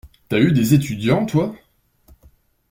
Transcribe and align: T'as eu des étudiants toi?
T'as 0.29 0.39
eu 0.39 0.51
des 0.51 0.73
étudiants 0.73 1.27
toi? 1.27 1.55